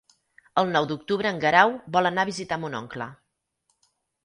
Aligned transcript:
El 0.61 0.71
nou 0.75 0.87
d'octubre 0.91 1.33
en 1.35 1.43
Guerau 1.43 1.75
vol 1.97 2.11
anar 2.11 2.25
a 2.27 2.31
visitar 2.33 2.59
mon 2.65 2.81
oncle. 2.83 3.11